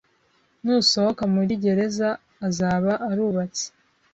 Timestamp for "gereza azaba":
1.63-2.91